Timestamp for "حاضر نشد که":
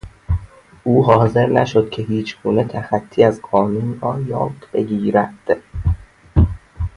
1.05-2.01